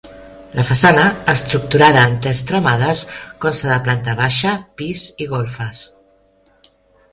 La 0.59 0.63
façana, 0.69 1.03
estructurada 1.33 2.05
en 2.13 2.15
tres 2.23 2.41
tramades, 2.51 3.03
consta 3.45 3.71
de 3.75 3.79
planta 3.89 4.17
baixa, 4.23 4.57
pis 4.81 5.07
i 5.27 5.31
golfes. 5.37 5.87